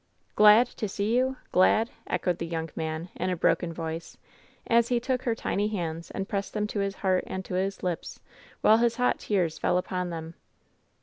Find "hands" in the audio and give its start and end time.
5.67-6.09